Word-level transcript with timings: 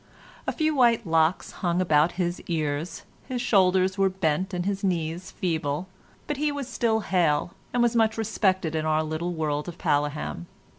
A 0.47 0.51
few 0.51 0.73
white 0.73 1.05
locks 1.05 1.51
hung 1.51 1.79
about 1.79 2.13
his 2.13 2.41
ears, 2.47 3.03
his 3.27 3.39
shoulders 3.39 3.99
were 3.99 4.09
bent 4.09 4.51
and 4.51 4.65
his 4.65 4.83
knees 4.83 5.29
feeble, 5.29 5.87
but 6.25 6.37
he 6.37 6.51
was 6.51 6.67
still 6.67 7.01
hale, 7.01 7.53
and 7.71 7.83
was 7.83 7.95
much 7.95 8.17
respected 8.17 8.73
in 8.73 8.83
our 8.87 9.03
little 9.03 9.33
world 9.35 9.67
of 9.67 9.77
Paleham. 9.77 10.47